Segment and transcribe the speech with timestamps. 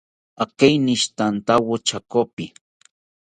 [0.43, 2.45] Akeinishitantawo chekopi